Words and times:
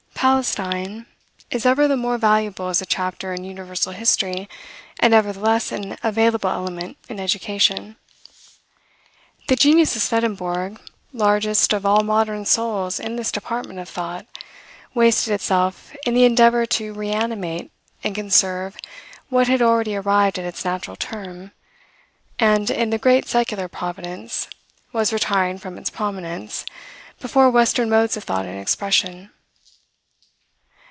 Palestine 0.21 1.07
is 1.49 1.65
ever 1.65 1.87
the 1.87 1.97
more 1.97 2.15
valuable 2.19 2.67
as 2.67 2.79
a 2.79 2.85
chapter 2.85 3.33
in 3.33 3.43
universal 3.43 3.91
history, 3.91 4.47
and 4.99 5.15
ever 5.15 5.33
the 5.33 5.39
less 5.39 5.71
an 5.71 5.97
available 6.03 6.47
element 6.47 6.95
in 7.09 7.19
education. 7.19 7.95
The 9.47 9.55
genius 9.55 9.95
of 9.95 10.03
Swedenborg, 10.03 10.79
largest 11.11 11.73
of 11.73 11.87
all 11.87 12.03
modern 12.03 12.45
souls 12.45 12.99
in 12.99 13.15
this 13.15 13.31
department 13.31 13.79
of 13.79 13.89
thought, 13.89 14.27
wasted 14.93 15.33
itself 15.33 15.91
in 16.05 16.13
the 16.13 16.25
endeavor 16.25 16.67
to 16.67 16.93
reanimate 16.93 17.71
and 18.03 18.13
conserve 18.13 18.77
what 19.29 19.47
had 19.47 19.63
already 19.63 19.95
arrived 19.95 20.37
at 20.37 20.45
its 20.45 20.63
natural 20.63 20.95
term, 20.95 21.51
and, 22.37 22.69
in 22.69 22.91
the 22.91 22.99
great 22.99 23.27
secular 23.27 23.67
Providence, 23.67 24.47
was 24.93 25.11
retiring 25.11 25.57
from 25.57 25.79
its 25.79 25.89
prominence, 25.89 26.63
before 27.19 27.49
western 27.49 27.89
modes 27.89 28.15
of 28.15 28.23
thought 28.23 28.45
and 28.45 28.59
expression. 28.59 29.31